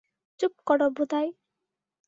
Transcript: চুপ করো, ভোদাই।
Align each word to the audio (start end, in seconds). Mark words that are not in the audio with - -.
চুপ 0.39 0.53
করো, 0.67 0.87
ভোদাই। 0.97 1.27